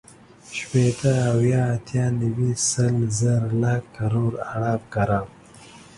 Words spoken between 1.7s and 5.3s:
اتيا، نيوي، سل، زر، لک، کروړ، ارب، کرب